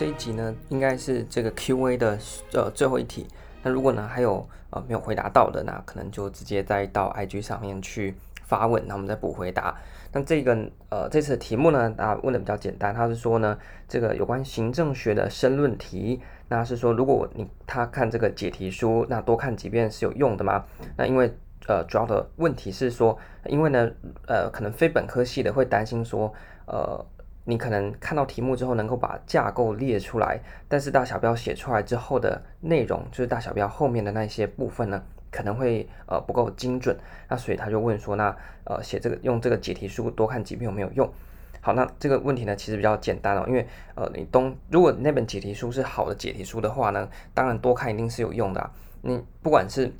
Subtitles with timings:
[0.00, 2.18] 这一集呢，应该是这个 Q&A 的
[2.54, 3.26] 呃最后一题。
[3.62, 9.76] 那如果呢还有呃没有回答到的，那可能就直接再到 IG 上面去发问，那我们再补回答。
[10.14, 10.56] 那这个
[10.88, 20.64] 呃这次的题目呢，啊问的比较简单，他是说呢这个有关行政学的申论题，那是说如果你他看这个解题书，那多看几遍是有用的吗？
[20.96, 21.30] 那因为
[21.68, 23.90] 呃主要的问题是说，因为呢
[24.26, 26.32] 呃可能非本科系的会担心说
[26.64, 27.04] 呃。
[27.44, 36.96] 你可能看到题目之后，能够把架构列出来，但是大小标写出来之后的内容，就是大小标后面的那些部分呢，可能会呃不够精准。
[37.28, 41.10] 那所以他就问说，那呃写这个用这个解题书多看几遍有没有用？
[41.62, 48.70] 好，那这个问题呢其实比较简单哦，因为呃你东如果那本解题书是好的解题书的话呢，当然多看一定是有用的。
[49.02, 49.90] 你不管是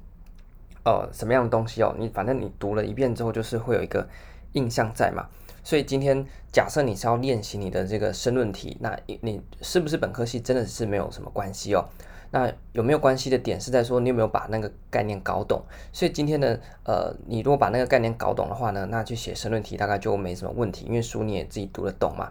[0.85, 4.07] 呃什么样的东西哦，你反正你读了一遍之后，就是会有一个
[4.53, 5.27] 印象在嘛。
[5.63, 11.85] 所以今天假设你是要练习你的这个申论题，那你是不是本科系真的是没有什么关系哦？
[12.33, 15.61] 那有没有关系的点是在说你有没有把那个概念搞懂？
[15.93, 22.31] 所以今天呢，呃，你如果把那个概念搞懂的话呢，那去写申论题大概就没什么问题，因为书你也自己读得懂嘛。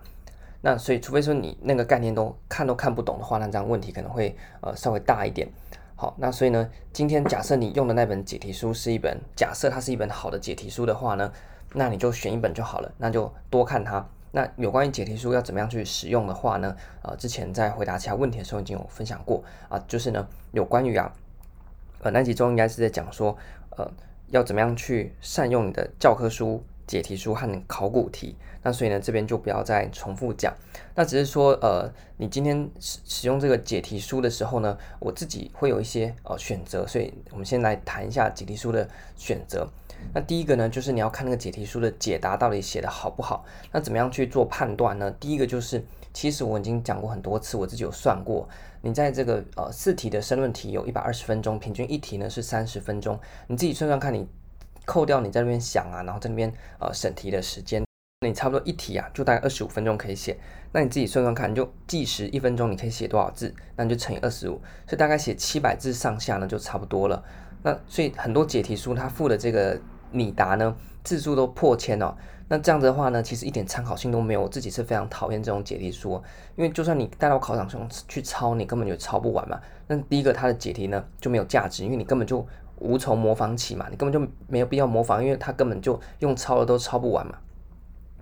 [0.61, 5.49] 那所以除非说你那个概念都看都看不懂的话，那这样问题可能会呃稍微大一点。
[5.95, 11.29] 好，那所以呢，今天假设你用的那本解题书是一本，假设它是一本好的解题书的话呢，
[11.73, 14.05] 那你就选一本就好了，那就多看它。
[14.31, 16.75] 那有关于解题书要怎么样去使用的话呢？
[17.01, 21.11] 呃，之前在回答其他问题的时候已经有分享过啊、就是呢，有关于啊，
[22.03, 23.35] 呃，那集中应该是在讲说，
[23.71, 23.91] 呃，
[24.27, 28.35] 要怎么样去善用你的教科书解题书和考古题。
[28.61, 30.53] 那所以呢，这边就不要再重复讲。
[30.93, 36.85] 那只是说，呃，你今天使使用这个解题书的时候呢，我自己会有一些呃选择。
[36.85, 39.67] 所以我们先来谈一下解题书的选择。
[40.13, 43.45] 那第一个呢，就是你要看那个解题书的解答到底写得好不好。
[43.71, 45.11] 那怎么样去做判断呢？
[45.19, 45.83] 第一个就是，
[46.13, 48.47] 其实我已经讲过很多次，我自己有算过。
[48.81, 53.19] 你在这个呃四题的申论题有一百二十分钟，平均一题呢是三十分钟。
[53.47, 54.27] 你自己算算看，你
[54.85, 57.83] 扣掉你在那边想啊，然后在那边呃审题的时间，
[58.21, 60.37] 那你差不多一题啊就大概二十五分钟可以写。
[60.71, 64.53] 那你自己算算看，你就计时一分钟你可以写多少字，那你就乘以二十五，
[64.87, 67.23] 所以大概写七百字上下呢就差不多了。
[67.63, 69.79] 那所以很多解题书它附的这个。
[70.11, 72.15] 拟答呢，字数都破千哦。
[72.47, 74.41] 那这样子的话呢，其实一点参考性都没有。
[74.41, 76.19] 我自己是非常讨厌这种解题书，
[76.55, 79.61] 因为就算你带到考场上去抄，你根本就抄不完嘛。
[79.85, 82.43] 那第一个，它的解题呢就没有价值，因为你根本就
[82.79, 87.35] 无从模仿起嘛，你根本就没有必要模仿，因为它根本就用抄的都抄不完嘛。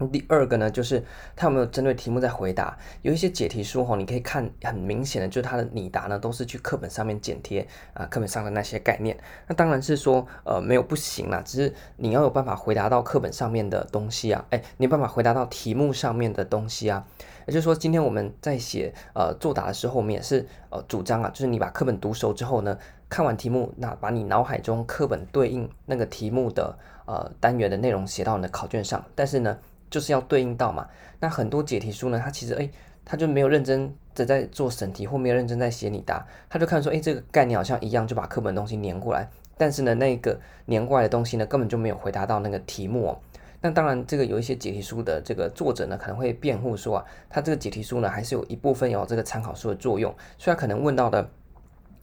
[0.06, 1.04] 第二个呢，就是
[1.36, 2.78] 他有没有针对题目在回答？
[3.02, 9.18] 有一些解题书吼，你可以看很明显的，就是它的拟答呢，都是去课本上面剪贴啊，课本上的那些概念。
[9.48, 17.06] 那当然是说，呃，没有不行啦，只是你要有办法回答到课本上面的东西啊，哎，你有办法回答到题目上面的东西啊。
[17.48, 22.78] 也就是说，今天我们在写呃作答的时候，我们也是呃主张啊，就是你把课本读熟之后呢，
[23.10, 29.58] 看完题目，那把你脑海中课本对应那个题目的呃单元的内容写到你的考卷上，但是呢。
[29.90, 30.88] 就是要对应到嘛，
[31.20, 32.70] 那很多解题书呢，它其实诶，
[33.06, 43.20] 它就没有认真的在做审题，或没有认真在写你答，他就看说，诶，这个概念好像一样，就把课本东西粘过来，但是呢，那个粘过来的东西呢，根本就没有回答到那个题目哦。
[43.60, 51.28] 那当然，这个有一些解题书的这个作者呢，可能会辩护说啊，他这个解题书呢，还是有一部分有这个参考书的作用，所以他可能问到的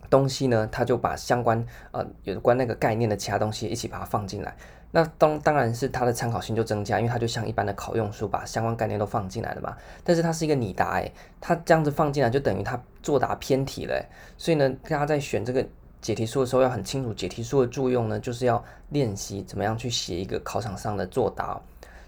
[0.09, 4.55] 东西呢，他就把相关呃有关那个概念的其他东西一起把它放进来。
[4.91, 9.77] 那当当然是它的参考性就增加，因为它就像一般的考用书，把相关概念都放进来了嘛。
[10.05, 14.05] 但是它是一个拟答，诶，它这样子放进来就等于它作答偏题了，
[14.39, 15.67] 所以呢，大家在选这个
[16.01, 21.61] 解题书的时候要很清楚，解题书的作用呢，就是要练习怎么样去写一个考场上的作答。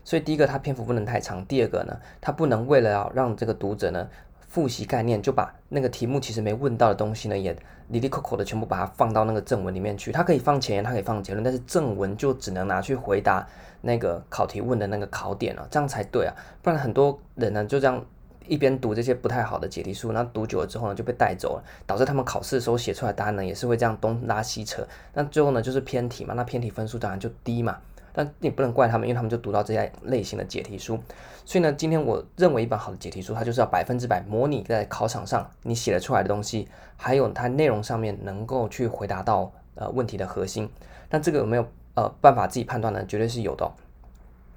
[0.04, 4.08] 所以第一个，它篇幅不能太长；第二个呢，它不能为了要让这个读者呢。
[4.48, 7.56] 复习概念，就把那个题目其实没问到的东西呢，也
[7.88, 10.12] 哩哩抠抠的全部把它放到那个正文里面去。
[10.12, 13.46] 它可以放前言，它可以放结论，但是正文就只能拿去回答
[13.82, 16.34] 那个考题问的那个考点了，这样才对啊。
[16.62, 18.04] 不然很多人呢就这样
[18.46, 27.76] 一边读这些不太好的解题书，那读久了之后呢就被带走了，导致他们考试的时候写出来答案呢也是会这样东拉西扯，那最后呢就是偏题嘛，那偏题分数当然就低嘛。
[28.16, 30.98] 但你不能怪他们，因为他们就读到这些类型的解题书。
[31.44, 36.66] 所以呢，今天我认为一本好的解题书，它就是要百分之百模拟在考场上你写了出来的东西，
[36.96, 40.66] 还有它内容上面能够去回答到呃问题的核心。
[41.10, 43.04] 那这个有没有呃办法自己判断呢？
[43.04, 43.70] 绝对是有的。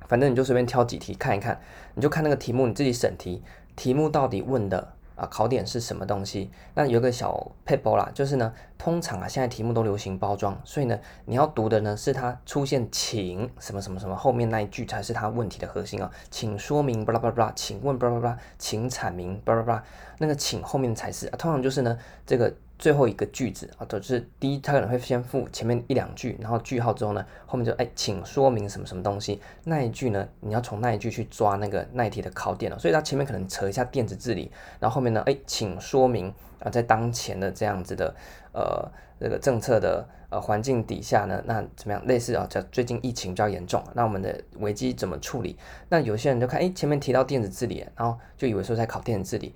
[0.08, 1.60] 反正你就随便挑几题看一看，
[1.94, 3.44] 你就看那个题目，你自己审题，
[3.76, 6.50] 题目到底问的啊考点是什么东西。
[6.74, 19.84] 那有个小 paper 啦，就是呢，通常啊现在题目都流行包装，所以呢你要读的呢是它出现请什么什么什么后面那一句才是它问题的核心啊，请说明巴拉巴拉，请问巴拉巴拉，请阐明巴拉巴拉，
[20.18, 22.54] 那个请后面才是啊，通常就是呢这个。
[22.80, 29.42] 最后一个句子啊，就是第一，他可能会先附前面一两句，然后句号之后呢，后面就哎，请说明什么什么东西。
[29.66, 32.80] 那一句呢，你要从那一句去抓那个那一题的考点了。
[32.80, 34.50] 所以它前面可能扯一下电子治理，
[34.80, 38.16] 然后后面呢，哎，请说明啊，在当前的这样子的
[38.54, 38.90] 呃
[39.20, 42.02] 这个政策的呃环境底下呢，那怎么样？
[42.08, 45.58] 类似啊，叫最近疫情比较严重，那我们的危机怎么处理？
[45.90, 49.54] 那有些人就看哎，前面提到电子治理，然后就以为说在考电子治理。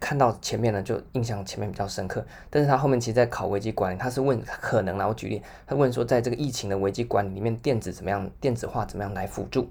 [0.00, 9.68] 看到前面呢，就印象前面比较深刻，但是他后面其实在考危机管理，他是问可能啦，我举例，他问说，在这个疫情的危机管理里面，电子怎么样，电子化怎么样来辅助？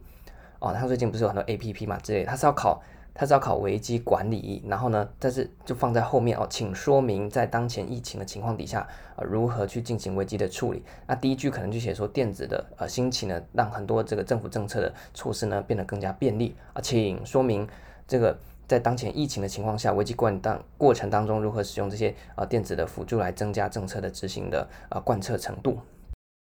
[0.59, 2.81] 哦，他最近不是有很多 APP 嘛之类，他是要考，
[3.13, 10.83] 他是要考危机管理，然后呢，但是就放在后面哦，请说明在当前疫情的情况底下，呃，如何去进行危机的处理？
[11.06, 17.68] 那第一句可能就写说，电子的呃兴起呢，让很多这个政府政策的措施呢变得更加便利啊，请说明
[18.07, 18.38] 这个。
[18.68, 25.80] 在当前疫情的情况下，危机管理当过程当中，如何使用这些呃电子的辅助来增加政策的执行的呃贯彻程度？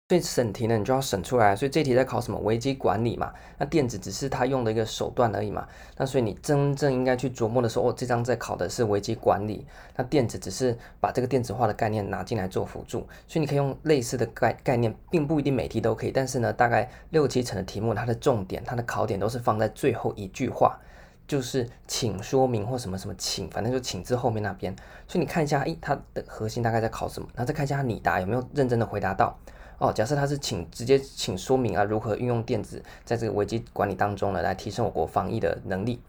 [0.08, 1.56] 所以审题呢，你就要审出来。
[1.56, 2.38] 所以这题在考什么？
[2.38, 3.32] 危机管理嘛。
[3.58, 5.66] 那电子只是它用的一个手段而已嘛。
[5.96, 9.66] 那所以你真正应该去琢磨的时候，哦，这张在考的是危机管理。
[9.96, 13.00] 那电子只是把这个电子化的概念拿进来做辅助。
[13.26, 16.12] 所以你可以用类似的概概念，并不一定每题都可以。
[16.12, 20.78] 但是呢，大概六七成的题目，它的重点，它的考点都是放在最后一句话。
[21.26, 24.74] 就是请说明或什么什么请，反正就请字后面那边。
[25.08, 27.28] 所以你看一下，诶，它的核心大概在考什么？
[27.34, 29.36] 然后再看一下你答有没有认真的回答到。
[29.78, 36.00] 哦，假设它是请直接请说明啊，如何运用电子在这个危机管理当中呢，来提升我国防疫的能力。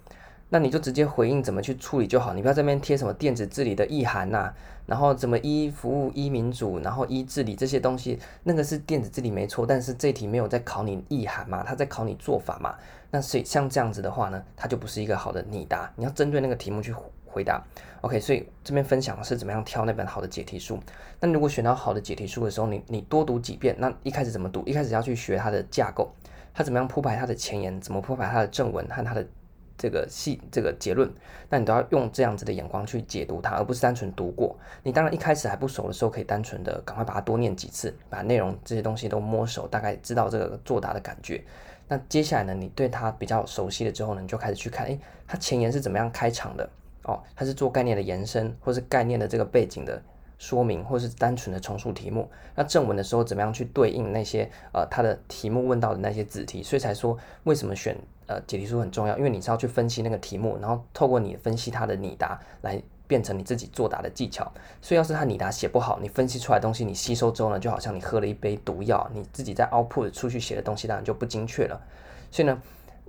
[0.49, 4.53] 那你就直接回应怎么去处理就好，你不要这边贴什么电子治理的意涵呐、
[4.85, 12.75] 然后怎么一服务、一民主，然后一治理这些东西，那个是电子治理没错，但是这题没有在考你意涵嘛，它在考你做法嘛。
[13.11, 16.95] 那所以像这样子的话呢，它就不是一个好的拟答，你要针对那个题目去
[17.25, 17.61] 回答。
[17.99, 20.79] OK，所以这边分享的是怎么样挑那本好的解题书。
[21.19, 24.63] 那如果选到好的解题书的时候，你你多读几遍，那一开始怎么读？
[24.65, 26.09] 一开始要去学它的架构，
[26.53, 29.27] 它怎么样铺排它的前言，怎么铺排它的正文和它的。
[29.77, 31.07] 这个细这个结论，
[31.49, 34.55] 那你都要用这样子的眼光去解读它，而不是单纯读过。
[34.81, 41.43] 你当然一开始还不熟的时候，可以单纯的赶快把它多念几次，把内容这些东西都摸熟，大概知道这个作答的感觉。
[41.87, 46.67] 那接下来呢，你对它比较熟悉了之后呢，你就开始去看，诶，它前言是怎么样开场的？
[47.03, 50.01] 哦，它是做概念的延伸，或是概念的这个背景的
[50.37, 52.29] 说明，或是单纯的重述题目。
[52.55, 56.61] 那正文的时候怎么样去对应那些呃它的题目问到的那些子题？
[56.61, 57.95] 所以才说为什么选。
[58.27, 64.51] 呃，解题书很重要，因为你是要去分析那个题目，然后透过你分析它的拟答来变成你自己作答的技巧。
[64.81, 71.81] 所以要是他拟答写不好，你分析出来东西你吸收之后呢，就好像你喝了一杯毒药，你自己在 output 出去写的东西当然就不精确了。
[72.29, 72.61] 所以呢，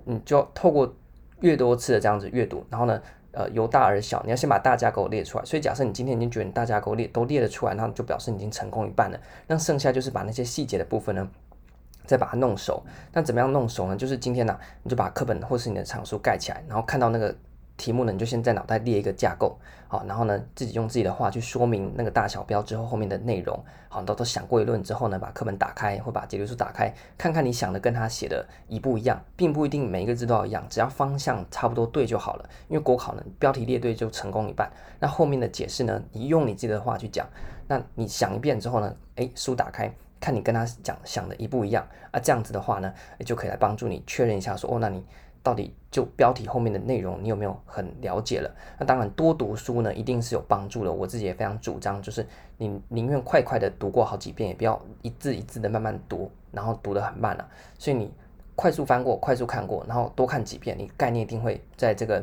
[0.05, 0.95] 你就透过
[1.41, 3.01] 越多次的这样子阅读，然后呢，
[3.33, 5.43] 呃，由大而小，你要先把大架构列出来。
[5.43, 9.19] 所以假设你今天已经觉得你大架构列都列得出来，那就表示你已经成功一半了。
[9.47, 11.29] 那剩下就是把那些细节的部分呢。
[12.09, 12.83] 再把它弄熟，
[13.13, 13.95] 那怎么样弄熟呢？
[13.95, 17.35] 就是今天呢、你就把课本或是你的藏书盖起来，然后看到那个
[17.77, 19.55] 题目呢，你就先在脑袋列一个架构，
[19.87, 32.49] 好，然后呢，自己用自己的话去说明那个大小标之后后面的内容，好，都都想过一轮之后呢，把课本打开或把解题书打开，看看你想的跟他写的一不一样，并不一定每一个字都要一样，只要方向差不多对就好了。
[32.69, 34.67] 因为国考呢，标题列对就成功一半，
[34.99, 37.27] 那后面的解释呢，你用你自己的话去讲，
[37.67, 39.93] 那你想一遍之后呢，诶，书打开。
[40.19, 45.03] 看你跟他讲想的一不一样啊，这样子的话呢，也就可以来帮助你确认一下说，哦，那你
[45.41, 48.53] 到底就标题后面的内容，你有没有很了解了？
[48.77, 50.91] 那当然多读书呢，一定是有帮助的。
[50.91, 57.49] 我自己也非常主张，就是你宁愿快快的读过好几遍，也不要一字一字的慢慢读，然后读得很慢了。
[57.77, 58.13] 所以你
[58.55, 62.21] 快速翻过，快速看过，然后多看几遍，你概念一定会在这个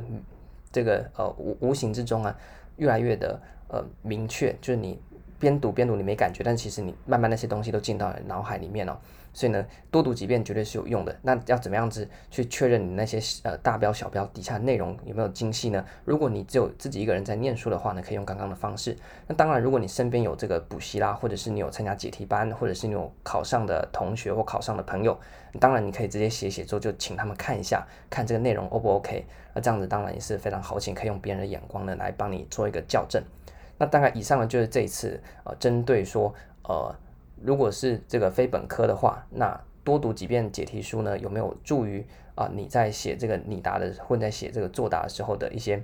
[0.70, 2.36] 这个呃无无形之中啊，
[2.76, 5.00] 越来越的呃明确，就是你。
[5.46, 9.00] 边读边读你没感觉，但其实你慢慢那些东西都进到脑海里面了，
[9.32, 11.16] 所以呢，多读几遍绝对是有用的。
[11.22, 15.84] 那要怎么样子去确认你那些呃大标小标底下内容有没有精细呢？
[16.04, 18.96] 如果你只有自己一个人在念书的话呢，可以用刚刚的方式。
[19.28, 25.16] 那当然，如果你身边有这个补习啦，或者是你有参加解题班，或者是你有考上的同学或考上的朋友，
[25.60, 29.24] 当然你可以直接写写之后就请他们看一下，看这个内容 O 不 OK？
[29.54, 33.22] 那这样子当然也是非常好，请可以用别人的眼光呢来帮你做一个校正。
[33.78, 36.95] 那大概以上呢，就是这一次呃，针对说呃，
[37.42, 42.04] 如果是这个非本科的话，那多读几遍解题书呢，有没有助于
[42.35, 45.83] 啊、你在写这个拟答的或在写这个作答的时候的一些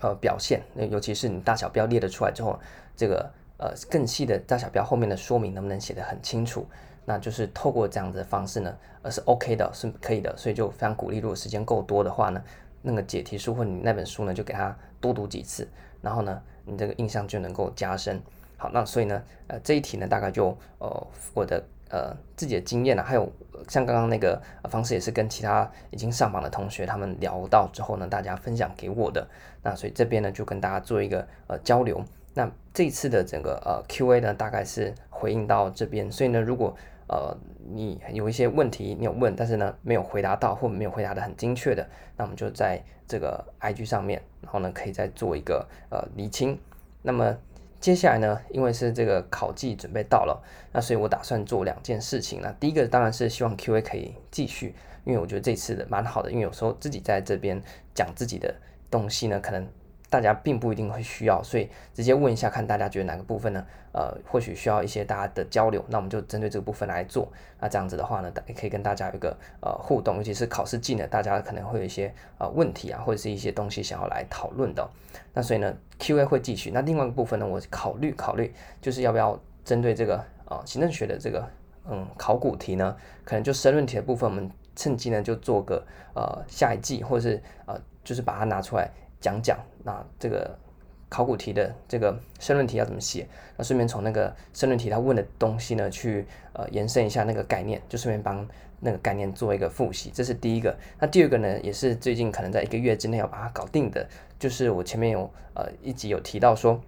[0.00, 2.58] 呃表现，那尤其是你大小标列了出来之后，
[2.96, 6.66] 这个呃更细的大小标后面的说明能不能写得很清楚？
[7.04, 12.42] 那就是透过这样子的方式呢，呃是 OK 的，是可以的，所以就非常鼓励，如果时间够多的话呢，
[12.80, 15.68] 那个解题书或你那本书呢，就给他多读几次，
[16.00, 18.20] 然后呢，你这个印象就能够加深。
[18.56, 23.30] 好，那所以呢，呃，这一题呢，大概就呃我的呃自己的经验啊，还有
[23.68, 29.26] 像刚刚那个方式，也是跟其他已经上榜的同学他们聊到之后呢，大家分享给我的。
[29.62, 32.02] 那所以这边呢，就跟大家做一个呃交流。
[32.34, 36.10] 那这一次的整个呃 Q&A 呢，大概是回应到这边。
[36.10, 36.76] 所以呢，如果
[37.08, 37.36] 呃，
[37.72, 41.86] 你有一些问题，你有问，但是呢没有回答到，或没有回答的很精确的，
[42.16, 46.58] 那我们就在这个 IG 上面，然后呢可以再做一个呃厘清。
[47.02, 47.36] 那么
[47.80, 52.40] 接下来呢，因为是这个考季准备到了，那所以我打算做两件事情。
[52.42, 54.74] 那第一个当然是希望 QA 可以继续，
[55.04, 57.62] 因为我觉得这次的蛮好的，因为有时候自己在这边
[57.94, 58.54] 讲自己的
[58.90, 59.66] 东西呢，可能。
[60.10, 63.64] 大家并不一定会需要，所以直接问一下，看大家觉得哪个部分呢？
[63.92, 67.26] 呃，或许需要一些大家的交流，那我们就针对这个部分来做。
[67.58, 74.88] 那这样子的话呢，也可以跟大家有一个呃互动，尤其是考试近了，大家可能会有一些呃问题啊，或者是一些东西想要来讨论的。
[75.34, 76.70] 那所以呢，Q&A 会继续。
[76.70, 81.44] 那另外一个部分呢，我考虑考虑，就是要不要针对这个呃行政学的这个
[81.90, 85.84] 嗯考古题呢，可能就申论题的部分，我们趁机呢就做个
[86.14, 88.88] 呃下一季，或者是呃就是把它拿出来。
[89.20, 90.56] 讲讲那这个
[91.08, 93.26] 考古题的这个申论题要怎么写？
[93.56, 98.46] 那顺便从那个申论题他问的东西呢，去呃延伸一下那个概念，就顺便帮
[98.80, 100.10] 那个概念做一个复习。
[100.12, 100.76] 这是第一个。
[100.98, 104.06] 那第二个呢，也是最近可能在一个月之内要把它搞定的，
[104.38, 106.80] 就是我前面有呃一集有提到说。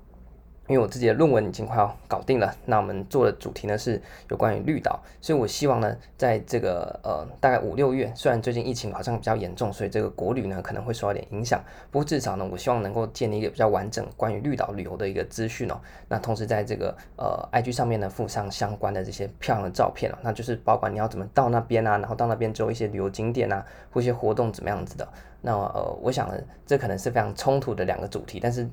[0.68, 15.80] 因为我自己的论文已经快要搞定了，那我们做的主题呢是有关于绿岛，所以我希望呢，在这个呃大概五六月，虽然最近疫情好像比较严重，所以这个国旅呢可能会受到点影响，不过至少呢，我希望能够建立一个比较完整关于绿岛旅游的一个资讯哦。
[16.06, 25.08] 那同时在这个呃 IG 上面呢附上相关的这些漂亮的照片哦，那就是包括你要怎么到那边啊，然后到那边之后一些旅游景点啊，或一些活动怎么样子的。
[25.40, 28.70] 那呃，我想呢，这可能是非常冲突的两个主题，但是。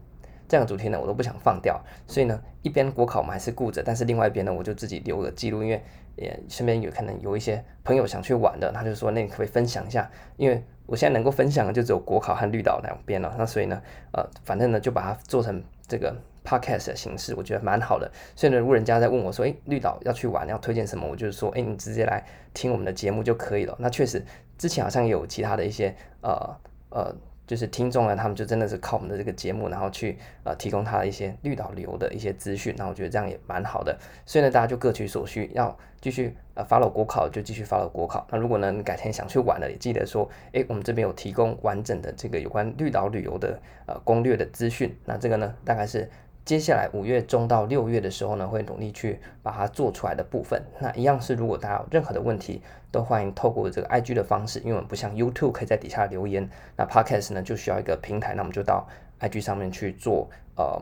[0.47, 5.83] 这样的主题呢，我都不想放掉，所以呢，一边国考我们还是顾着，但是另外一边呢，我就自己留个记录，因为
[6.15, 10.09] 也身边有可能有一些朋友想去玩的，他就说，那你可不可以分享一下？
[10.37, 13.81] 因为我现在能够分享的就只有国考和绿岛两边了，那所以呢，
[14.13, 18.09] 呃，反正呢就把它做成这个 podcast 的形式，我觉得蛮好的。
[18.35, 21.05] 所以呢，如果人家在问我说，诶，绿岛要去玩，要推荐什么？
[21.05, 23.75] 我就是说，诶，你直接来听我们的节目就可以了。
[23.79, 24.23] 那确实
[24.57, 26.57] 之前好像有其他的一些呃
[26.89, 27.15] 呃。
[27.47, 33.97] 就是听众呢，他们就真的是靠我们的这个节目，然后去呃提供他的一些绿岛旅游的一些资讯，那我觉得这样也蛮好的。
[34.25, 38.27] 所以呢，大家就各取所需，要继续呃发了国考就继续发了国考。
[38.29, 44.95] 那如果呢你改天想去玩了，也记得说，诶，我们这边有提供完整的这个有关绿岛旅游的呃攻略的资讯。
[45.05, 46.07] 那这个呢，大概是。
[46.47, 50.63] 接下来五月中到六月的时候呢，会努力去把它做出来的部分。
[50.79, 58.87] 那一样是，如果大家有任何的问题，都欢迎透过这个 IG 的方式，因为我们不像 YouTube 可以在底下留言，那 Podcast 呢就需要一个平台，那我们就到
[59.19, 60.81] IG 上面去做呃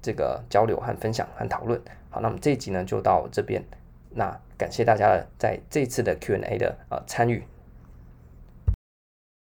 [0.00, 1.82] 这个交流和分享和讨论。
[2.08, 3.60] 好，那么这一集呢就到这边，
[4.10, 7.42] 那感谢大家在这次的 Q&A 的呃参与。